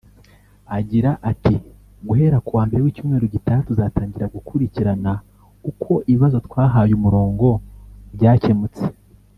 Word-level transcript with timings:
Agira 0.77 1.11
ati 1.31 1.55
“Guhera 2.07 2.37
ku 2.45 2.51
wa 2.57 2.63
mbere 2.67 2.81
w’icyumweru 2.83 3.25
gitaha 3.33 3.61
tuzatangira 3.67 4.33
gukurikirana 4.35 5.11
uko 5.71 5.91
ibibazo 6.11 6.37
twahaye 6.47 6.93
umurongo 6.99 7.47
byakemutse 8.15 8.85